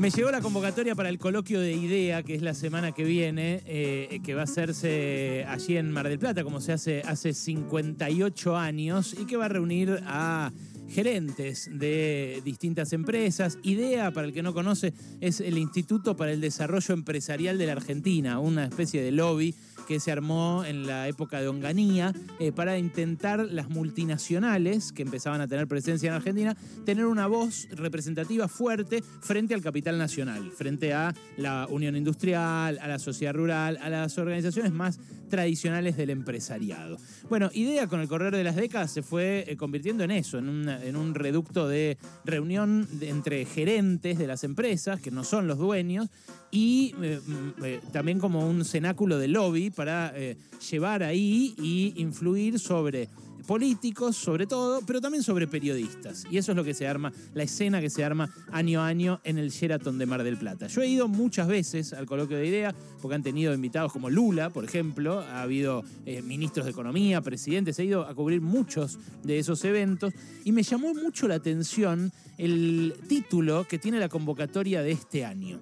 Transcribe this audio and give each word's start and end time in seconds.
Me 0.00 0.08
llegó 0.08 0.30
la 0.30 0.40
convocatoria 0.40 0.94
para 0.94 1.10
el 1.10 1.18
coloquio 1.18 1.60
de 1.60 1.74
IDEA, 1.74 2.22
que 2.22 2.34
es 2.34 2.40
la 2.40 2.54
semana 2.54 2.92
que 2.92 3.04
viene, 3.04 3.60
eh, 3.66 4.20
que 4.24 4.32
va 4.32 4.40
a 4.40 4.44
hacerse 4.44 5.44
allí 5.46 5.76
en 5.76 5.92
Mar 5.92 6.08
del 6.08 6.18
Plata, 6.18 6.42
como 6.42 6.62
se 6.62 6.72
hace 6.72 7.02
hace 7.02 7.34
58 7.34 8.56
años, 8.56 9.14
y 9.20 9.26
que 9.26 9.36
va 9.36 9.44
a 9.44 9.48
reunir 9.50 10.00
a 10.06 10.52
gerentes 10.88 11.68
de 11.70 12.40
distintas 12.46 12.94
empresas. 12.94 13.58
IDEA, 13.62 14.10
para 14.10 14.26
el 14.26 14.32
que 14.32 14.42
no 14.42 14.54
conoce, 14.54 14.94
es 15.20 15.40
el 15.40 15.58
Instituto 15.58 16.16
para 16.16 16.32
el 16.32 16.40
Desarrollo 16.40 16.94
Empresarial 16.94 17.58
de 17.58 17.66
la 17.66 17.72
Argentina, 17.72 18.38
una 18.38 18.64
especie 18.64 19.02
de 19.02 19.10
lobby 19.12 19.54
que 19.90 19.98
se 19.98 20.12
armó 20.12 20.64
en 20.64 20.86
la 20.86 21.08
época 21.08 21.40
de 21.40 21.48
Onganía 21.48 22.14
eh, 22.38 22.52
para 22.52 22.78
intentar 22.78 23.40
las 23.50 23.70
multinacionales 23.70 24.92
que 24.92 25.02
empezaban 25.02 25.40
a 25.40 25.48
tener 25.48 25.66
presencia 25.66 26.06
en 26.10 26.14
Argentina 26.14 26.56
tener 26.86 27.06
una 27.06 27.26
voz 27.26 27.66
representativa 27.72 28.46
fuerte 28.46 29.02
frente 29.20 29.52
al 29.52 29.62
capital 29.62 29.98
nacional, 29.98 30.52
frente 30.52 30.94
a 30.94 31.12
la 31.36 31.66
Unión 31.68 31.96
Industrial, 31.96 32.78
a 32.80 32.86
la 32.86 33.00
sociedad 33.00 33.34
rural, 33.34 33.78
a 33.82 33.90
las 33.90 34.16
organizaciones 34.16 34.70
más 34.70 35.00
tradicionales 35.28 35.96
del 35.96 36.10
empresariado. 36.10 36.96
Bueno, 37.28 37.50
IDEA 37.52 37.88
con 37.88 37.98
el 37.98 38.06
correr 38.06 38.36
de 38.36 38.44
las 38.44 38.54
décadas 38.54 38.92
se 38.92 39.02
fue 39.02 39.44
eh, 39.48 39.56
convirtiendo 39.56 40.04
en 40.04 40.12
eso, 40.12 40.38
en, 40.38 40.68
en 40.68 40.94
un 40.94 41.16
reducto 41.16 41.66
de 41.66 41.98
reunión 42.24 42.86
entre 43.00 43.44
gerentes 43.44 44.18
de 44.18 44.28
las 44.28 44.44
empresas, 44.44 45.00
que 45.00 45.10
no 45.10 45.24
son 45.24 45.48
los 45.48 45.58
dueños, 45.58 46.10
y 46.50 46.94
eh, 47.02 47.20
mm, 47.24 47.92
también 47.92 48.18
como 48.18 48.48
un 48.48 48.64
cenáculo 48.64 49.18
de 49.18 49.28
lobby 49.28 49.70
para 49.70 50.12
eh, 50.14 50.36
llevar 50.70 51.02
ahí 51.02 51.54
y 51.58 51.94
influir 51.96 52.58
sobre 52.58 53.08
políticos, 53.50 54.16
sobre 54.16 54.46
todo, 54.46 54.80
pero 54.86 55.00
también 55.00 55.24
sobre 55.24 55.48
periodistas. 55.48 56.24
Y 56.30 56.38
eso 56.38 56.52
es 56.52 56.56
lo 56.56 56.62
que 56.62 56.72
se 56.72 56.86
arma, 56.86 57.12
la 57.34 57.42
escena 57.42 57.80
que 57.80 57.90
se 57.90 58.04
arma 58.04 58.32
año 58.52 58.80
a 58.80 58.86
año 58.86 59.20
en 59.24 59.38
el 59.38 59.50
Sheraton 59.50 59.98
de 59.98 60.06
Mar 60.06 60.22
del 60.22 60.36
Plata. 60.36 60.68
Yo 60.68 60.82
he 60.82 60.86
ido 60.86 61.08
muchas 61.08 61.48
veces 61.48 61.92
al 61.92 62.06
coloquio 62.06 62.36
de 62.36 62.46
idea, 62.46 62.72
porque 63.02 63.16
han 63.16 63.24
tenido 63.24 63.52
invitados 63.52 63.92
como 63.92 64.08
Lula, 64.08 64.50
por 64.50 64.64
ejemplo, 64.64 65.18
ha 65.18 65.42
habido 65.42 65.82
eh, 66.06 66.22
ministros 66.22 66.64
de 66.64 66.70
Economía, 66.70 67.22
presidentes, 67.22 67.76
he 67.80 67.84
ido 67.86 68.06
a 68.06 68.14
cubrir 68.14 68.40
muchos 68.40 69.00
de 69.24 69.40
esos 69.40 69.64
eventos 69.64 70.14
y 70.44 70.52
me 70.52 70.62
llamó 70.62 70.94
mucho 70.94 71.26
la 71.26 71.34
atención 71.34 72.12
el 72.38 72.94
título 73.08 73.66
que 73.66 73.80
tiene 73.80 73.98
la 73.98 74.08
convocatoria 74.08 74.80
de 74.82 74.92
este 74.92 75.24
año. 75.24 75.60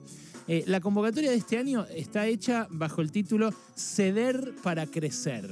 Eh, 0.49 0.65
la 0.67 0.81
convocatoria 0.81 1.31
de 1.31 1.37
este 1.37 1.59
año 1.59 1.85
está 1.95 2.27
hecha 2.27 2.67
bajo 2.71 3.03
el 3.03 3.13
título 3.13 3.53
Ceder 3.77 4.55
para 4.63 4.87
Crecer. 4.87 5.51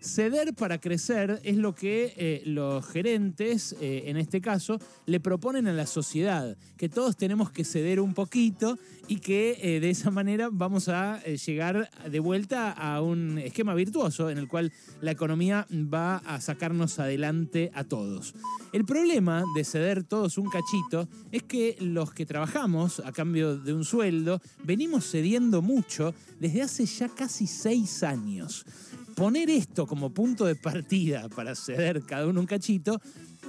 Ceder 0.00 0.54
para 0.54 0.78
crecer 0.78 1.40
es 1.42 1.56
lo 1.56 1.74
que 1.74 2.14
eh, 2.16 2.42
los 2.46 2.86
gerentes, 2.86 3.76
eh, 3.80 4.04
en 4.06 4.16
este 4.16 4.40
caso, 4.40 4.78
le 5.06 5.18
proponen 5.20 5.66
a 5.66 5.72
la 5.72 5.86
sociedad, 5.86 6.56
que 6.76 6.88
todos 6.88 7.16
tenemos 7.16 7.50
que 7.50 7.64
ceder 7.64 8.00
un 8.00 8.14
poquito 8.14 8.78
y 9.08 9.16
que 9.16 9.78
de 9.80 9.90
esa 9.90 10.10
manera 10.10 10.48
vamos 10.52 10.88
a 10.88 11.22
llegar 11.24 11.90
de 12.08 12.20
vuelta 12.20 12.70
a 12.70 13.00
un 13.00 13.38
esquema 13.38 13.74
virtuoso 13.74 14.30
en 14.30 14.38
el 14.38 14.48
cual 14.48 14.72
la 15.00 15.10
economía 15.10 15.66
va 15.72 16.18
a 16.18 16.40
sacarnos 16.40 16.98
adelante 16.98 17.70
a 17.74 17.84
todos. 17.84 18.34
El 18.72 18.84
problema 18.84 19.44
de 19.54 19.64
ceder 19.64 20.04
todos 20.04 20.36
un 20.36 20.50
cachito 20.50 21.08
es 21.32 21.42
que 21.42 21.76
los 21.80 22.12
que 22.12 22.26
trabajamos 22.26 23.00
a 23.00 23.12
cambio 23.12 23.56
de 23.56 23.72
un 23.72 23.84
sueldo 23.84 24.40
venimos 24.62 25.10
cediendo 25.10 25.62
mucho 25.62 26.14
desde 26.38 26.62
hace 26.62 26.84
ya 26.84 27.08
casi 27.08 27.46
seis 27.46 28.02
años. 28.02 28.66
Poner 29.18 29.50
esto 29.50 29.84
como 29.84 30.10
punto 30.10 30.44
de 30.44 30.54
partida 30.54 31.28
para 31.28 31.56
ceder 31.56 32.02
cada 32.02 32.28
uno 32.28 32.38
un 32.38 32.46
cachito 32.46 33.00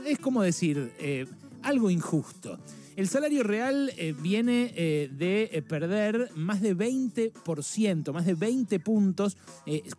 es 0.03 0.17
como 0.17 0.41
decir 0.41 0.91
eh, 0.97 1.27
algo 1.61 1.91
injusto. 1.91 2.57
El 2.95 3.07
salario 3.07 3.43
real 3.43 3.91
eh, 3.95 4.15
viene 4.19 4.73
eh, 4.75 5.11
de 5.15 5.63
perder 5.69 6.31
más 6.35 6.63
de 6.63 6.75
20%, 6.75 8.11
más 8.11 8.25
de 8.25 8.33
20 8.33 8.79
puntos 8.79 9.37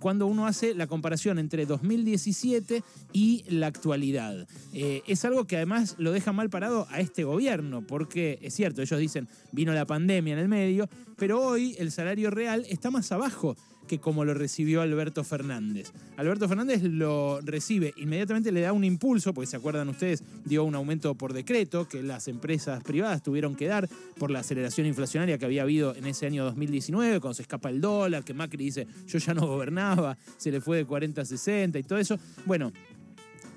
cuando 0.01 0.27
uno 0.27 0.49
hace 0.49 0.75
la 0.75 0.89
comparación 0.89 1.39
entre 1.39 1.67
2017 1.67 2.83
y 3.13 3.45
la 3.49 3.69
actualidad. 3.69 4.49
es 4.73 5.25
algo 5.25 5.47
que 5.47 5.55
además 5.55 5.95
lo 5.99 6.11
deja 6.11 6.33
mal 6.33 6.51
parado 6.51 6.89
a 6.91 6.99
este 6.99 7.23
gobierno, 7.23 7.87
porque 7.87 8.41
es 8.43 8.55
cierto, 8.55 8.83
ellos 8.83 8.99
dicen, 8.99 9.29
vino 9.53 9.73
la 9.73 9.87
pandemia 9.87 10.33
en 10.33 10.41
el 10.41 10.49
medio, 10.49 10.89
pero 11.17 11.41
hoy 11.41 11.77
el 11.79 11.93
salario 11.93 12.31
real 12.31 12.67
está 12.69 12.91
más 12.91 13.13
abajo 13.13 13.57
que 13.91 13.99
como 13.99 14.25
lo 14.25 14.35
recibió 14.35 14.83
Alberto 14.83 15.25
Fernández. 15.25 15.91
Alberto 16.17 16.49
Fernández 16.49 16.81
lo 16.85 17.41
recibe, 17.41 17.93
inmediatamente 17.97 18.53
le 18.53 18.61
da 18.61 18.73
un 18.73 18.85
impulso, 18.85 19.35
porque 19.35 19.49
se 19.49 19.57
acuerdan 19.57 19.89
ustedes, 19.89 20.23
dio 20.45 20.63
un 20.63 20.77
aumento 20.77 21.17
por 21.17 21.33
decreto 21.33 21.89
que 21.89 22.01
las 22.01 22.29
empresas 22.29 22.85
privadas 22.85 23.21
tuvieron 23.21 23.57
que 23.57 23.67
dar 23.67 23.89
por 24.17 24.31
la 24.31 24.39
aceleración 24.39 24.87
inflacionaria 24.87 25.39
que 25.39 25.45
había 25.45 25.63
habido 25.63 25.97
en 25.97 26.07
ese 26.07 26.27
año 26.27 26.45
2019, 26.45 27.19
cuando 27.19 27.35
se 27.35 27.43
escapa 27.43 27.69
el 27.69 27.81
dólar, 27.81 28.23
que 28.23 28.33
Macri 28.33 28.67
dice, 28.67 28.87
yo 29.09 29.19
ya 29.19 29.35
no 29.35 29.45
gobernaba, 29.49 30.17
se 30.37 30.53
le 30.53 30.61
fue 30.61 30.77
de 30.77 30.85
40 30.85 31.23
a 31.23 31.25
60 31.25 31.77
y 31.77 31.83
todo 31.83 31.99
eso. 31.99 32.17
Bueno, 32.47 32.73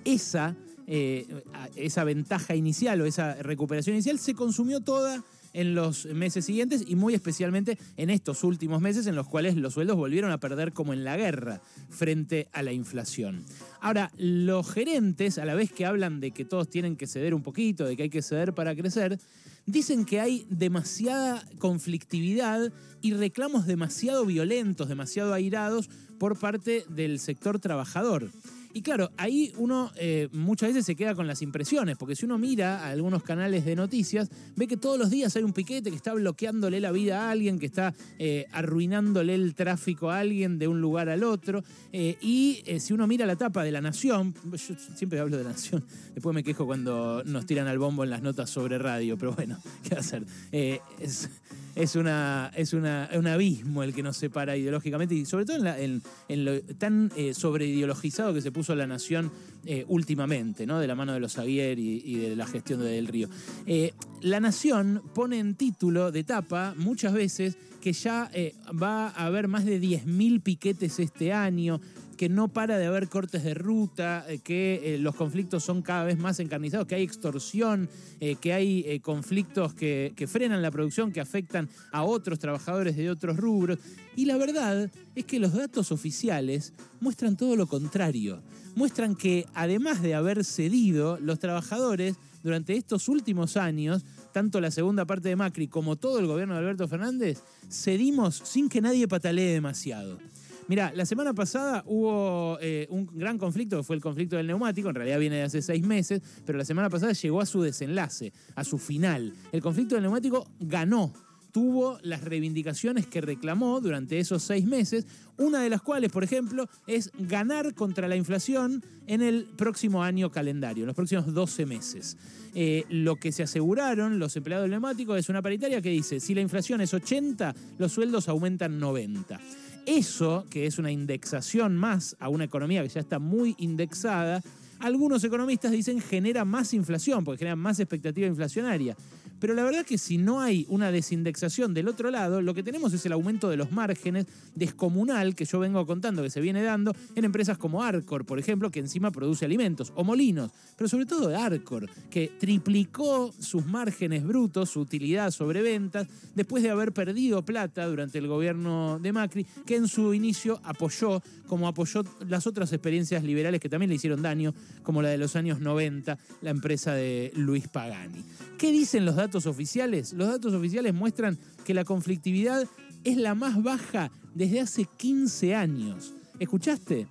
esa, 0.03 0.55
eh, 0.87 1.27
esa 1.75 2.03
ventaja 2.05 2.55
inicial 2.55 2.99
o 3.01 3.05
esa 3.05 3.35
recuperación 3.35 3.97
inicial 3.97 4.17
se 4.17 4.33
consumió 4.33 4.79
toda 4.79 5.23
en 5.53 5.75
los 5.75 6.05
meses 6.07 6.45
siguientes 6.45 6.83
y 6.87 6.95
muy 6.95 7.13
especialmente 7.13 7.77
en 7.97 8.09
estos 8.09 8.43
últimos 8.43 8.81
meses 8.81 9.07
en 9.07 9.15
los 9.15 9.27
cuales 9.27 9.55
los 9.55 9.73
sueldos 9.73 9.95
volvieron 9.95 10.31
a 10.31 10.39
perder 10.39 10.73
como 10.73 10.93
en 10.93 11.03
la 11.03 11.15
guerra 11.15 11.61
frente 11.89 12.49
a 12.51 12.63
la 12.63 12.73
inflación. 12.73 13.43
Ahora, 13.79 14.11
los 14.17 14.69
gerentes, 14.69 15.37
a 15.37 15.45
la 15.45 15.55
vez 15.55 15.71
que 15.71 15.85
hablan 15.85 16.19
de 16.19 16.31
que 16.31 16.45
todos 16.45 16.69
tienen 16.69 16.95
que 16.95 17.07
ceder 17.07 17.33
un 17.33 17.43
poquito, 17.43 17.85
de 17.85 17.95
que 17.95 18.03
hay 18.03 18.09
que 18.09 18.21
ceder 18.21 18.53
para 18.53 18.75
crecer, 18.75 19.19
dicen 19.65 20.05
que 20.05 20.19
hay 20.19 20.45
demasiada 20.49 21.45
conflictividad 21.59 22.71
y 23.01 23.13
reclamos 23.13 23.65
demasiado 23.65 24.25
violentos, 24.25 24.89
demasiado 24.89 25.33
airados 25.33 25.89
por 26.17 26.37
parte 26.37 26.85
del 26.89 27.19
sector 27.19 27.59
trabajador. 27.59 28.29
Y 28.75 28.81
claro, 28.81 29.11
ahí 29.17 29.53
uno 29.57 29.91
eh, 29.97 30.29
muchas 30.31 30.69
veces 30.69 30.85
se 30.85 30.95
queda 30.95 31.13
con 31.13 31.27
las 31.27 31.43
impresiones, 31.43 31.95
porque 31.95 32.15
si 32.15 32.25
uno 32.25 32.39
mira 32.39 32.87
algunos 32.87 33.21
canales 33.21 33.65
de 33.65 33.75
noticias, 33.75 34.31
ve 34.55 34.65
que 34.65 34.77
todos 34.77 34.97
los 34.97 35.11
días 35.11 35.35
hay 35.35 35.43
un 35.43 35.53
piquete 35.53 35.91
que 35.91 35.95
está 35.95 36.13
bloqueándole 36.13 36.79
la 36.79 36.91
vida 36.91 37.27
a 37.27 37.31
alguien, 37.31 37.59
que 37.59 37.67
está 37.67 37.93
eh, 38.17 38.47
arruinándole 38.51 39.35
el 39.35 39.53
tráfico 39.53 40.09
a 40.09 40.17
alguien 40.17 40.57
de 40.57 40.67
un 40.67 40.81
lugar 40.81 41.09
al 41.09 41.23
otro. 41.23 41.63
Eh, 41.91 42.17
y 42.19 42.63
si 42.79 42.93
uno 42.93 43.05
mira 43.05 43.27
la 43.27 43.35
tapa 43.35 43.63
de 43.63 43.71
La 43.71 43.79
Nación, 43.79 44.33
yo 44.51 44.75
siempre 44.95 45.19
hablo 45.19 45.37
de 45.37 45.43
La 45.43 45.51
Nación, 45.51 45.85
después 46.15 46.33
me 46.33 46.43
quejo 46.43 46.65
cuando 46.65 47.23
nos 47.25 47.45
tiran 47.45 47.67
al 47.67 47.77
bombo 47.77 48.03
en 48.03 48.09
las 48.09 48.23
notas 48.23 48.49
sobre 48.49 48.79
radio, 48.79 49.19
pero 49.19 49.33
bueno, 49.33 49.59
¿qué 49.87 49.93
hacer? 49.93 50.25
es, 50.51 51.29
es, 51.75 51.95
una, 51.95 52.51
es 52.55 52.73
una, 52.73 53.07
un 53.15 53.27
abismo 53.27 53.83
el 53.83 53.93
que 53.93 54.01
nos 54.01 54.17
separa 54.17 54.57
ideológicamente 54.57 55.13
y 55.13 55.25
sobre 55.25 55.45
todo 55.45 55.63
en, 55.63 56.01
lo 56.43 56.59
tan 56.61 57.11
sobreideologizado 57.33 58.33
que 58.33 58.41
se 58.41 58.51
puso 58.51 58.62
la 58.69 58.87
Nación 58.87 59.31
eh, 59.65 59.85
últimamente, 59.87 60.65
¿no? 60.65 60.79
de 60.79 60.87
la 60.87 60.95
mano 60.95 61.13
de 61.13 61.19
los 61.19 61.37
Aguier 61.37 61.79
y, 61.79 62.15
de 62.15 62.35
la 62.35 62.45
gestión 62.45 62.79
de 62.79 62.87
Del 62.87 63.07
Río. 63.07 63.29
Eh, 63.65 63.93
la 64.21 64.39
Nación 64.39 65.01
pone 65.13 65.39
en 65.39 65.55
título 65.55 66.11
de 66.11 66.23
tapa 66.23 66.73
muchas 66.77 67.13
veces 67.13 67.57
que 67.81 67.93
ya 67.93 68.29
eh, 68.33 68.55
va 68.81 69.09
a 69.09 69.25
haber 69.25 69.47
más 69.47 69.65
de 69.65 69.81
10.000 69.81 70.41
piquetes 70.41 70.99
este 70.99 71.33
año, 71.33 71.81
que 72.23 72.29
no 72.29 72.47
para 72.47 72.77
de 72.77 72.85
haber 72.85 73.09
cortes 73.09 73.43
de 73.43 73.53
ruta, 73.53 74.25
eh, 74.29 74.39
que 74.39 74.95
eh, 74.95 74.97
los 74.97 75.13
conflictos 75.13 75.61
son 75.61 75.81
cada 75.81 76.05
vez 76.05 76.17
más 76.17 76.39
encarnizados, 76.39 76.87
que 76.87 76.95
hay 76.95 77.03
extorsión, 77.03 77.89
eh, 78.21 78.37
que 78.39 78.53
hay 78.53 79.01
conflictos 79.01 79.73
que, 79.73 80.13
que 80.15 80.25
frenan 80.25 80.61
la 80.61 80.71
producción, 80.71 81.11
que 81.11 81.19
afectan 81.19 81.67
a 81.91 82.03
otros 82.03 82.39
trabajadores 82.39 82.95
de 82.95 83.09
otros 83.09 83.35
rubros. 83.35 83.77
Y 84.15 84.23
la 84.23 84.37
verdad 84.37 84.89
es 85.15 85.25
que 85.25 85.37
los 85.37 85.51
datos 85.51 85.91
oficiales 85.91 86.71
muestran 87.01 87.35
todo 87.35 87.57
lo 87.57 87.67
contrario. 87.67 88.41
Muestran 88.73 89.17
que 89.17 89.45
además 89.53 90.01
de 90.01 90.15
haber 90.15 90.45
cedido, 90.45 91.19
los 91.19 91.39
trabajadores 91.39 92.15
durante 92.41 92.77
estos 92.77 93.09
últimos 93.09 93.57
años, 93.57 94.05
tanto 94.31 94.61
la 94.61 94.71
segunda 94.71 95.03
parte 95.03 95.27
de 95.27 95.35
Macri 95.35 95.67
como 95.67 95.97
todo 95.97 96.19
el 96.19 96.27
gobierno 96.27 96.53
de 96.53 96.61
Alberto 96.61 96.87
Fernández, 96.87 97.43
cedimos 97.69 98.41
sin 98.45 98.69
que 98.69 98.79
nadie 98.79 99.09
patalee 99.09 99.51
demasiado. 99.51 100.19
Mira, 100.67 100.91
la 100.95 101.05
semana 101.05 101.33
pasada 101.33 101.83
hubo 101.85 102.57
eh, 102.61 102.87
un 102.89 103.07
gran 103.13 103.37
conflicto, 103.37 103.77
que 103.77 103.83
fue 103.83 103.95
el 103.95 104.01
conflicto 104.01 104.37
del 104.37 104.47
neumático, 104.47 104.89
en 104.89 104.95
realidad 104.95 105.19
viene 105.19 105.37
de 105.37 105.43
hace 105.43 105.61
seis 105.61 105.85
meses, 105.85 106.21
pero 106.45 106.57
la 106.57 106.65
semana 106.65 106.89
pasada 106.89 107.13
llegó 107.13 107.41
a 107.41 107.45
su 107.45 107.61
desenlace, 107.61 108.31
a 108.55 108.63
su 108.63 108.77
final. 108.77 109.33
El 109.51 109.61
conflicto 109.61 109.95
del 109.95 110.03
neumático 110.03 110.47
ganó 110.59 111.13
tuvo 111.53 111.99
las 112.01 112.23
reivindicaciones 112.23 113.05
que 113.05 113.21
reclamó 113.21 113.79
durante 113.79 114.17
esos 114.17 114.41
seis 114.41 114.65
meses, 114.65 115.05
una 115.37 115.61
de 115.61 115.69
las 115.69 115.83
cuales, 115.83 116.11
por 116.11 116.23
ejemplo, 116.23 116.67
es 116.87 117.11
ganar 117.17 117.75
contra 117.75 118.07
la 118.07 118.15
inflación 118.15 118.83
en 119.05 119.21
el 119.21 119.45
próximo 119.55 120.03
año 120.03 120.31
calendario, 120.31 120.83
en 120.83 120.87
los 120.87 120.95
próximos 120.95 121.31
12 121.31 121.65
meses. 121.67 122.17
Eh, 122.55 122.85
lo 122.89 123.17
que 123.17 123.31
se 123.31 123.43
aseguraron 123.43 124.17
los 124.17 124.35
empleados 124.35 124.63
del 124.63 124.71
neumático 124.71 125.15
es 125.15 125.29
una 125.29 125.43
paritaria 125.43 125.81
que 125.81 125.89
dice, 125.89 126.19
si 126.19 126.33
la 126.33 126.41
inflación 126.41 126.81
es 126.81 126.93
80, 126.93 127.53
los 127.77 127.91
sueldos 127.91 128.27
aumentan 128.29 128.79
90. 128.79 129.39
Eso, 129.85 130.45
que 130.49 130.65
es 130.65 130.79
una 130.79 130.91
indexación 130.91 131.75
más 131.75 132.15
a 132.19 132.29
una 132.29 132.45
economía 132.45 132.81
que 132.83 132.89
ya 132.89 133.01
está 133.01 133.19
muy 133.19 133.55
indexada, 133.57 134.41
algunos 134.79 135.23
economistas 135.23 135.71
dicen 135.71 136.01
genera 136.01 136.45
más 136.45 136.73
inflación, 136.73 137.23
porque 137.23 137.39
genera 137.39 137.55
más 137.55 137.79
expectativa 137.79 138.27
inflacionaria. 138.27 138.95
Pero 139.43 139.55
la 139.55 139.65
verdad 139.65 139.85
que 139.85 139.97
si 139.97 140.17
no 140.17 140.39
hay 140.39 140.65
una 140.69 140.89
desindexación 140.89 141.73
del 141.73 141.89
otro 141.89 142.09
lado, 142.09 142.41
lo 142.41 142.53
que 142.53 142.63
tenemos 142.63 142.93
es 142.93 143.05
el 143.05 143.11
aumento 143.11 143.49
de 143.49 143.57
los 143.57 143.73
márgenes 143.73 144.25
descomunal 144.55 145.35
que 145.35 145.43
yo 145.43 145.59
vengo 145.59 145.85
contando 145.85 146.23
que 146.23 146.29
se 146.29 146.39
viene 146.39 146.63
dando 146.63 146.95
en 147.13 147.25
empresas 147.25 147.57
como 147.57 147.83
Arcor, 147.83 148.25
por 148.25 148.39
ejemplo, 148.39 148.71
que 148.71 148.79
encima 148.79 149.11
produce 149.11 149.43
alimentos, 149.43 149.91
o 149.95 150.05
Molinos, 150.05 150.49
pero 150.77 150.87
sobre 150.87 151.05
todo 151.05 151.37
Arcor, 151.37 151.89
que 152.09 152.31
triplicó 152.39 153.33
sus 153.37 153.65
márgenes 153.65 154.25
brutos, 154.25 154.69
su 154.69 154.79
utilidad 154.79 155.29
sobre 155.31 155.61
ventas, 155.61 156.07
después 156.35 156.63
de 156.63 156.69
haber 156.69 156.93
perdido 156.93 157.43
plata 157.43 157.85
durante 157.85 158.19
el 158.19 158.29
gobierno 158.29 158.97
de 158.97 159.11
Macri, 159.11 159.45
que 159.65 159.75
en 159.75 159.89
su 159.89 160.13
inicio 160.13 160.61
apoyó, 160.63 161.21
como 161.47 161.67
apoyó 161.67 162.05
las 162.29 162.47
otras 162.47 162.71
experiencias 162.71 163.25
liberales 163.25 163.59
que 163.59 163.67
también 163.67 163.89
le 163.89 163.95
hicieron 163.95 164.21
daño, 164.21 164.53
como 164.83 165.01
la 165.01 165.09
de 165.09 165.17
los 165.17 165.35
años 165.35 165.59
90, 165.59 166.17
la 166.41 166.49
empresa 166.49 166.93
de 166.93 167.33
Luis 167.35 167.67
Pagani. 167.67 168.23
¿Qué 168.57 168.71
dicen 168.71 169.03
los 169.03 169.17
datos 169.17 169.32
oficiales? 169.45 170.13
Los 170.13 170.27
datos 170.27 170.53
oficiales 170.53 170.93
muestran 170.93 171.37
que 171.65 171.73
la 171.73 171.83
conflictividad 171.83 172.67
es 173.03 173.17
la 173.17 173.35
más 173.35 173.61
baja 173.61 174.11
desde 174.33 174.61
hace 174.61 174.85
15 174.97 175.55
años. 175.55 176.13
¿Escuchaste? 176.39 177.07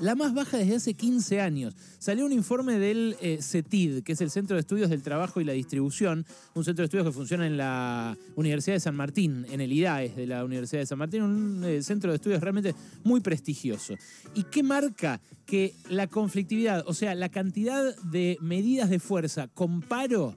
La 0.00 0.14
más 0.14 0.34
baja 0.34 0.58
desde 0.58 0.76
hace 0.76 0.94
15 0.94 1.40
años. 1.40 1.74
Salió 1.98 2.26
un 2.26 2.32
informe 2.32 2.78
del 2.78 3.16
eh, 3.22 3.38
CETID, 3.40 4.02
que 4.02 4.12
es 4.12 4.20
el 4.20 4.30
Centro 4.30 4.54
de 4.54 4.60
Estudios 4.60 4.90
del 4.90 5.02
Trabajo 5.02 5.40
y 5.40 5.44
la 5.44 5.54
Distribución, 5.54 6.26
un 6.54 6.64
centro 6.64 6.82
de 6.82 6.86
estudios 6.86 7.06
que 7.06 7.12
funciona 7.12 7.46
en 7.46 7.56
la 7.56 8.16
Universidad 8.34 8.76
de 8.76 8.80
San 8.80 8.94
Martín, 8.94 9.46
en 9.50 9.62
el 9.62 9.72
IDAES 9.72 10.14
de 10.14 10.26
la 10.26 10.44
Universidad 10.44 10.82
de 10.82 10.86
San 10.86 10.98
Martín, 10.98 11.22
un 11.22 11.64
eh, 11.64 11.82
centro 11.82 12.10
de 12.10 12.16
estudios 12.16 12.42
realmente 12.42 12.74
muy 13.04 13.20
prestigioso. 13.20 13.94
¿Y 14.34 14.42
qué 14.44 14.62
marca? 14.62 15.20
Que 15.46 15.74
la 15.88 16.08
conflictividad, 16.08 16.84
o 16.86 16.92
sea, 16.92 17.14
la 17.14 17.30
cantidad 17.30 17.96
de 18.02 18.36
medidas 18.42 18.90
de 18.90 18.98
fuerza 18.98 19.48
con 19.48 19.80
paro 19.80 20.34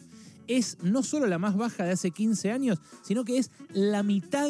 es 0.50 0.78
no 0.82 1.04
solo 1.04 1.28
la 1.28 1.38
más 1.38 1.56
baja 1.56 1.86
de 1.86 1.92
hace 1.92 2.12
15 2.12 2.52
años, 2.52 2.80
sino 3.04 3.24
que 3.24 3.38
es 3.38 3.52
la 3.72 4.04
mitad 4.04 4.50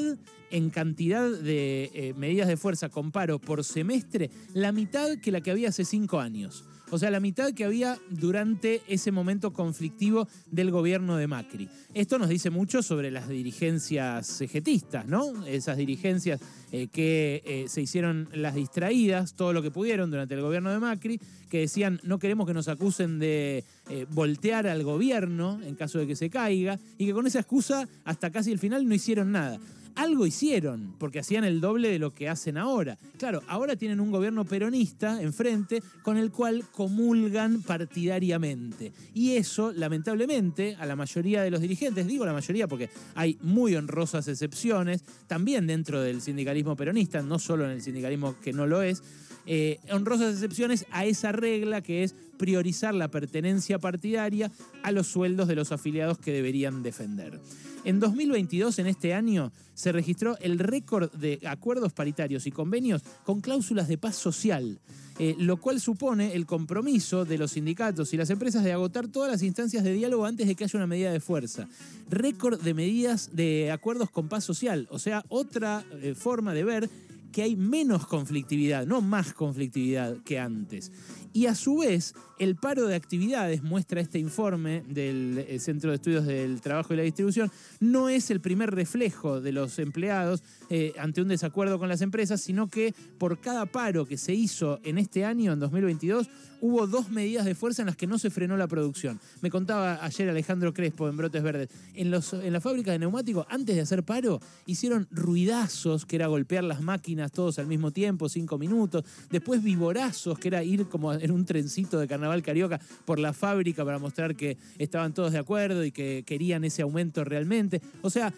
en 0.49 0.69
cantidad 0.71 1.29
de 1.29 1.91
eh, 1.93 2.13
medidas 2.17 2.47
de 2.47 2.57
fuerza 2.57 2.89
con 2.89 3.11
paro 3.11 3.37
por 3.37 3.63
semestre, 3.63 4.31
la 4.53 4.71
mitad 4.71 5.17
que 5.17 5.31
la 5.31 5.41
que 5.41 5.51
había 5.51 5.69
hace 5.69 5.85
5 5.85 6.19
años. 6.19 6.63
O 6.91 6.97
sea, 6.97 7.11
la 7.11 7.19
mitad 7.19 7.53
que 7.53 7.65
había 7.65 7.99
durante 8.09 8.81
ese 8.87 9.11
momento 9.11 9.53
conflictivo 9.53 10.27
del 10.49 10.71
gobierno 10.71 11.17
de 11.17 11.27
Macri. 11.27 11.69
Esto 11.93 12.17
nos 12.17 12.29
dice 12.29 12.49
mucho 12.49 12.81
sobre 12.81 13.11
las 13.11 13.27
dirigencias 13.27 14.37
cegetistas, 14.37 15.05
¿no? 15.05 15.45
Esas 15.45 15.77
dirigencias 15.77 16.41
eh, 16.71 16.87
que 16.87 17.43
eh, 17.45 17.65
se 17.67 17.81
hicieron 17.81 18.27
las 18.33 18.55
distraídas, 18.55 19.35
todo 19.35 19.53
lo 19.53 19.61
que 19.61 19.69
pudieron 19.69 20.09
durante 20.09 20.33
el 20.33 20.41
gobierno 20.41 20.71
de 20.71 20.79
Macri, 20.79 21.19
que 21.49 21.59
decían 21.59 21.99
no 22.03 22.17
queremos 22.17 22.47
que 22.47 22.53
nos 22.53 22.67
acusen 22.67 23.19
de 23.19 23.63
eh, 23.89 24.05
voltear 24.09 24.65
al 24.65 24.83
gobierno 24.83 25.59
en 25.63 25.75
caso 25.75 25.99
de 25.99 26.07
que 26.07 26.15
se 26.15 26.29
caiga, 26.29 26.79
y 26.97 27.05
que 27.05 27.13
con 27.13 27.27
esa 27.27 27.39
excusa 27.39 27.87
hasta 28.03 28.31
casi 28.31 28.51
el 28.51 28.59
final 28.59 28.87
no 28.87 28.95
hicieron 28.95 29.31
nada 29.31 29.59
algo 29.99 30.25
hicieron, 30.25 30.95
porque 30.97 31.19
hacían 31.19 31.43
el 31.43 31.59
doble 31.59 31.89
de 31.89 31.99
lo 31.99 32.13
que 32.13 32.29
hacen 32.29 32.57
ahora. 32.57 32.97
Claro, 33.17 33.43
ahora 33.47 33.75
tienen 33.75 33.99
un 33.99 34.11
gobierno 34.11 34.45
peronista 34.45 35.21
enfrente 35.21 35.83
con 36.03 36.15
el 36.15 36.31
cual 36.31 36.63
comulgan 36.71 37.61
partidariamente. 37.63 38.93
Y 39.13 39.35
eso, 39.35 39.73
lamentablemente, 39.73 40.77
a 40.79 40.85
la 40.85 40.95
mayoría 40.95 41.41
de 41.41 41.51
los 41.51 41.59
dirigentes, 41.59 42.07
digo 42.07 42.25
la 42.25 42.31
mayoría 42.31 42.67
porque 42.67 42.89
hay 43.13 43.37
muy 43.41 43.75
honrosas 43.75 44.27
excepciones, 44.29 45.03
también 45.27 45.67
dentro 45.67 46.01
del 46.01 46.21
sindicalismo 46.21 46.77
peronista, 46.77 47.21
no 47.21 47.37
solo 47.37 47.65
en 47.65 47.71
el 47.71 47.81
sindicalismo 47.81 48.35
que 48.41 48.53
no 48.53 48.67
lo 48.67 48.81
es, 48.81 49.03
eh, 49.45 49.79
honrosas 49.91 50.33
excepciones 50.33 50.85
a 50.91 51.05
esa 51.05 51.31
regla 51.31 51.81
que 51.81 52.03
es 52.03 52.15
priorizar 52.37 52.93
la 52.93 53.09
pertenencia 53.09 53.79
partidaria 53.79 54.51
a 54.83 54.91
los 54.91 55.07
sueldos 55.07 55.47
de 55.47 55.55
los 55.55 55.71
afiliados 55.71 56.17
que 56.17 56.31
deberían 56.31 56.83
defender. 56.83 57.39
En 57.85 57.99
2022, 57.99 58.79
en 58.79 58.87
este 58.87 59.13
año, 59.13 59.51
se 59.73 59.91
registró 59.91 60.37
el 60.39 60.59
récord 60.59 61.11
de 61.13 61.39
acuerdos 61.45 61.93
paritarios 61.93 62.45
y 62.45 62.51
convenios 62.51 63.01
con 63.23 63.41
cláusulas 63.41 63.87
de 63.87 63.97
paz 63.97 64.15
social. 64.15 64.79
Eh, 65.21 65.35
lo 65.37 65.57
cual 65.57 65.81
supone 65.81 66.33
el 66.33 66.45
compromiso 66.45 67.25
de 67.25 67.37
los 67.37 67.51
sindicatos 67.51 68.13
y 68.13 68.17
las 68.17 68.29
empresas 68.29 68.63
de 68.63 68.71
agotar 68.71 69.09
todas 69.09 69.29
las 69.29 69.43
instancias 69.43 69.83
de 69.83 69.91
diálogo 69.91 70.25
antes 70.25 70.47
de 70.47 70.55
que 70.55 70.63
haya 70.63 70.79
una 70.79 70.87
medida 70.87 71.11
de 71.11 71.19
fuerza. 71.19 71.67
Récord 72.09 72.61
de 72.61 72.73
medidas 72.73 73.31
de 73.33 73.69
acuerdos 73.69 74.09
con 74.11 74.29
paz 74.29 74.45
social, 74.45 74.87
o 74.89 74.97
sea, 74.97 75.25
otra 75.27 75.83
eh, 76.01 76.15
forma 76.15 76.53
de 76.53 76.63
ver 76.63 76.89
que 77.31 77.43
hay 77.43 77.55
menos 77.55 78.07
conflictividad, 78.07 78.85
no 78.85 79.01
más 79.01 79.33
conflictividad 79.33 80.17
que 80.23 80.39
antes. 80.39 80.91
Y 81.31 81.45
a 81.45 81.53
su 81.53 81.77
vez, 81.77 82.15
el 82.39 82.55
paro 82.55 82.87
de 82.87 82.95
actividades, 82.95 83.61
muestra 83.61 84.01
este 84.01 84.17
informe 84.17 84.83
del 84.87 85.45
eh, 85.47 85.59
Centro 85.59 85.91
de 85.91 85.97
Estudios 85.97 86.25
del 86.25 86.59
Trabajo 86.59 86.93
y 86.93 86.97
la 86.97 87.03
Distribución, 87.03 87.51
no 87.79 88.09
es 88.09 88.31
el 88.31 88.41
primer 88.41 88.71
reflejo 88.71 89.39
de 89.39 89.51
los 89.51 89.77
empleados 89.77 90.41
eh, 90.71 90.93
ante 90.97 91.21
un 91.21 91.27
desacuerdo 91.27 91.77
con 91.77 91.87
las 91.87 92.01
empresas, 92.01 92.41
sino 92.41 92.67
que 92.67 92.95
por 93.19 93.39
cada 93.39 93.67
paro 93.67 94.05
que 94.05 94.17
se 94.17 94.33
hizo 94.33 94.79
en 94.83 94.97
este 94.97 95.23
año, 95.23 95.53
en 95.53 95.59
2022, 95.59 96.29
hubo 96.61 96.87
dos 96.87 97.09
medidas 97.09 97.45
de 97.45 97.55
fuerza 97.55 97.83
en 97.83 97.87
las 97.87 97.95
que 97.95 98.07
no 98.07 98.17
se 98.17 98.29
frenó 98.29 98.57
la 98.57 98.67
producción. 98.67 99.19
Me 99.41 99.49
contaba 99.49 100.03
ayer 100.03 100.29
Alejandro 100.29 100.73
Crespo 100.73 101.07
en 101.07 101.17
Brotes 101.17 101.43
Verdes, 101.43 101.69
en, 101.93 102.11
los, 102.11 102.33
en 102.33 102.51
la 102.51 102.61
fábrica 102.61 102.91
de 102.91 102.99
neumáticos, 102.99 103.45
antes 103.49 103.75
de 103.75 103.81
hacer 103.81 104.03
paro, 104.03 104.41
hicieron 104.65 105.07
ruidazos, 105.11 106.05
que 106.05 106.15
era 106.15 106.27
golpear 106.27 106.63
las 106.63 106.81
máquinas 106.81 107.18
todos 107.27 107.59
al 107.59 107.67
mismo 107.67 107.91
tiempo, 107.91 108.29
cinco 108.29 108.57
minutos, 108.57 109.03
después 109.29 109.61
vivorazos, 109.61 110.39
que 110.39 110.47
era 110.47 110.63
ir 110.63 110.87
como 110.87 111.11
en 111.11 111.31
un 111.31 111.43
trencito 111.43 111.99
de 111.99 112.07
carnaval 112.07 112.41
carioca 112.41 112.79
por 113.03 113.19
la 113.19 113.33
fábrica 113.33 113.83
para 113.83 113.99
mostrar 113.99 114.35
que 114.35 114.57
estaban 114.77 115.13
todos 115.13 115.33
de 115.33 115.39
acuerdo 115.39 115.83
y 115.83 115.91
que 115.91 116.23
querían 116.25 116.63
ese 116.63 116.83
aumento 116.83 117.25
realmente. 117.25 117.81
O 118.01 118.09
sea, 118.09 118.33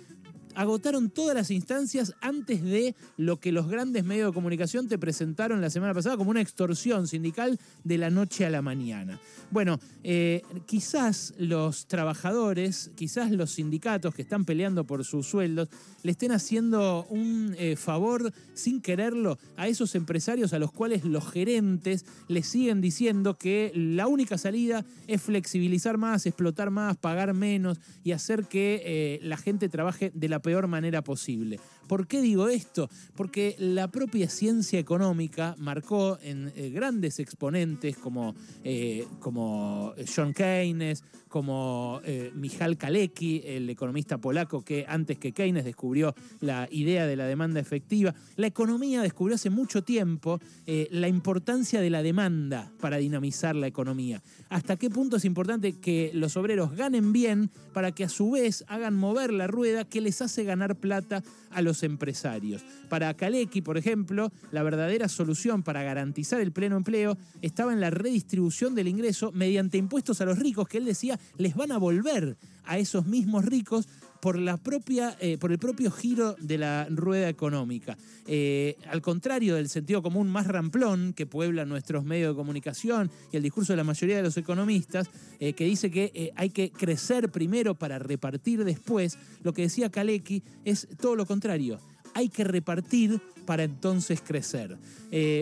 agotaron 0.56 1.10
todas 1.10 1.36
las 1.36 1.52
instancias 1.52 2.14
antes 2.22 2.64
de 2.64 2.96
lo 3.18 3.40
que 3.40 3.52
los 3.52 3.68
grandes 3.68 4.04
medios 4.04 4.30
de 4.30 4.34
comunicación 4.34 4.88
te 4.88 4.98
presentaron 4.98 5.62
la 5.62 5.70
semana 5.70 5.94
pasada 5.94 6.18
como 6.18 6.32
una 6.32 6.42
extorsión 6.42 7.08
sindical 7.08 7.60
de 7.84 7.98
la 7.98 8.10
noche 8.10 8.46
a 8.46 8.50
la 8.50 8.62
mañana. 8.62 9.20
Bueno, 9.52 9.80
eh, 10.04 10.42
quizás 10.66 11.34
los 11.38 11.88
trabajadores, 11.88 12.92
quizás 12.96 13.32
los 13.32 13.52
sindicatos 13.52 14.16
que 14.16 14.22
están 14.22 14.46
peleando 14.46 14.86
por 14.86 15.04
sus 15.04 15.28
sueldos, 15.28 15.70
le 16.04 16.12
estén 16.12 16.32
haciendo 16.32 17.06
un 17.10 17.56
eh, 17.58 17.76
favor 17.76 18.32
sin 18.54 18.82
quererlo 18.82 19.38
a 19.58 19.68
esos 19.68 19.96
empresarios 19.96 20.54
a 20.54 20.60
los 20.60 20.72
cuales 20.72 21.04
los 21.04 21.30
gerentes 21.30 22.06
les 22.28 22.48
siguen 22.48 22.82
diciendo 22.82 23.38
que 23.38 23.72
la 23.76 24.08
única 24.08 24.38
salida 24.38 24.86
es 25.08 25.22
flexibilizar 25.22 25.98
más, 25.98 26.26
explotar 26.26 26.72
más, 26.72 26.98
pagar 26.98 27.34
menos 27.34 27.80
y 28.04 28.14
hacer 28.14 28.46
que 28.46 28.82
eh, 28.86 29.20
la 29.24 29.38
gente 29.38 29.70
trabaje 29.70 30.12
de 30.14 30.30
la 30.30 30.41
peor 30.42 30.68
manera 30.68 31.04
posible. 31.04 31.60
¿Por 31.92 32.08
qué 32.08 32.22
digo 32.22 32.48
esto? 32.48 32.90
Porque 33.18 33.54
la 33.60 33.90
propia 33.90 34.30
ciencia 34.30 34.80
económica 34.80 35.56
marcó 35.58 36.18
en 36.24 36.50
eh, 36.56 36.70
grandes 36.70 37.20
exponentes 37.20 37.98
como, 37.98 38.34
eh, 38.64 39.06
como 39.20 39.94
John 40.16 40.34
Keynes, 40.34 41.04
como 41.28 42.00
eh, 42.06 42.32
Michal 42.34 42.78
Kalecki, 42.78 43.42
el 43.46 43.70
economista 43.70 44.18
polaco 44.20 44.64
que 44.64 44.86
antes 44.88 45.18
que 45.18 45.34
Keynes 45.34 45.66
descubrió 45.66 46.16
la 46.40 46.70
idea 46.72 47.06
de 47.06 47.18
la 47.18 47.26
demanda 47.26 47.60
efectiva. 47.60 48.16
La 48.38 48.48
economía 48.48 49.02
descubrió 49.02 49.36
hace 49.36 49.50
mucho 49.50 49.84
tiempo 49.84 50.40
la 50.66 51.10
importancia 51.10 51.82
de 51.82 51.90
la 51.90 52.04
demanda 52.04 52.72
para 52.80 52.98
dinamizar 52.98 53.56
la 53.56 53.68
economía. 53.68 54.22
Hasta 54.50 54.78
qué 54.78 54.90
punto 54.90 55.18
es 55.18 55.26
importante 55.26 55.74
que 55.80 56.12
los 56.14 56.38
obreros 56.38 56.74
ganen 56.76 57.12
bien 57.12 57.50
para 57.74 57.92
que 57.92 58.06
a 58.06 58.10
su 58.10 58.32
vez 58.32 58.64
hagan 58.68 58.96
mover 58.96 59.34
la 59.34 59.48
rueda 59.48 59.84
que 59.84 60.00
les 60.00 60.22
hace 60.22 60.31
ganar 60.38 60.76
plata 60.76 61.24
a 61.52 61.62
los 61.62 61.84
empresarios. 61.84 62.64
Para 62.90 63.14
Kalecki, 63.14 63.62
por 63.62 63.78
ejemplo, 63.78 64.32
la 64.52 64.64
verdadera 64.64 65.08
solución 65.08 65.64
para 65.64 65.84
garantizar 65.84 66.42
el 66.42 66.52
pleno 66.52 66.78
empleo 66.78 67.18
estaba 67.42 67.74
en 67.74 67.82
la 67.82 67.90
redistribución 67.90 68.76
del 68.76 68.88
ingreso 68.88 69.32
mediante 69.34 69.78
impuestos 69.78 70.22
a 70.22 70.26
los 70.26 70.40
ricos, 70.40 70.68
que 70.68 70.78
él 70.78 70.86
decía 70.86 71.20
les 71.38 71.56
van 71.56 71.72
a 71.72 71.78
volver 71.78 72.38
a 72.64 72.78
esos 72.78 73.06
mismos 73.06 73.46
ricos 73.46 73.88
por, 74.22 74.38
la 74.38 74.58
propia, 74.58 75.18
eh, 75.20 75.38
por 75.38 75.52
el 75.52 75.58
propio 75.58 75.92
giro 75.92 76.36
de 76.40 76.58
la 76.58 76.88
rueda 76.90 77.28
económica. 77.28 77.98
Eh, 78.28 78.78
al 78.88 79.02
contrario 79.02 79.56
del 79.56 79.68
sentido 79.68 80.02
común 80.02 80.30
más 80.30 80.48
ramplón 80.48 81.14
que 81.14 81.26
puebla 81.26 81.66
nuestros 81.66 82.06
medios 82.06 82.34
de 82.34 82.38
comunicación 82.38 83.12
y 83.32 83.38
el 83.38 83.44
discurso 83.44 83.74
de 83.74 83.78
la 83.78 83.84
mayoría 83.84 84.18
de 84.18 84.24
los 84.24 84.38
economistas, 84.38 85.10
eh, 85.40 85.54
que 85.54 85.66
dice 85.66 85.90
que 85.90 86.32
hay 86.36 86.52
que 86.52 86.72
crecer 86.72 87.30
primero 87.32 87.76
para 87.76 88.00
repartir 88.00 88.64
después, 88.64 89.18
lo 89.44 89.54
que 89.54 89.64
decía 89.64 89.90
Kalecki 89.90 90.44
es 90.64 90.88
todo 91.00 91.16
lo 91.16 91.26
contrario. 91.26 91.80
Hay 92.14 92.30
que 92.30 92.44
repartir 92.44 93.20
para 93.46 93.64
entonces 93.64 94.22
crecer. 94.22 94.78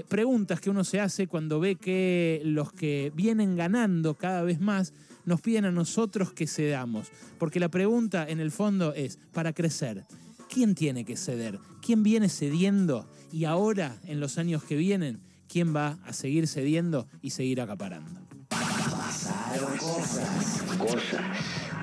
preguntas 0.07 0.61
que 0.61 0.69
uno 0.69 0.83
se 0.83 0.99
hace 0.99 1.27
cuando 1.27 1.59
ve 1.59 1.75
que 1.75 2.41
los 2.45 2.71
que 2.71 3.11
vienen 3.13 3.55
ganando 3.55 4.13
cada 4.13 4.43
vez 4.43 4.59
más 4.59 4.93
nos 5.25 5.41
piden 5.41 5.65
a 5.65 5.71
nosotros 5.71 6.33
que 6.33 6.47
cedamos. 6.47 7.07
Porque 7.37 7.59
la 7.59 7.69
pregunta 7.69 8.25
en 8.27 8.39
el 8.39 8.51
fondo 8.51 8.93
es, 8.93 9.19
para 9.33 9.53
crecer, 9.53 10.05
¿quién 10.49 10.75
tiene 10.75 11.05
que 11.05 11.17
ceder? 11.17 11.59
¿Quién 11.81 12.03
viene 12.03 12.29
cediendo? 12.29 13.07
Y 13.31 13.45
ahora, 13.45 13.97
en 14.05 14.19
los 14.19 14.37
años 14.37 14.63
que 14.63 14.75
vienen, 14.75 15.19
¿quién 15.47 15.75
va 15.75 15.97
a 16.05 16.13
seguir 16.13 16.47
cediendo 16.47 17.07
y 17.21 17.31
seguir 17.31 17.61
acaparando? 17.61 18.21
Pasaron 18.49 19.77
cosas, 19.77 20.63
cosas 20.77 21.21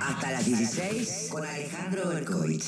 Hasta 0.01 0.33
las 0.33 0.45
16 0.45 1.29
con 1.31 1.45
Alejandro 1.45 2.09
Berkovich. 2.09 2.65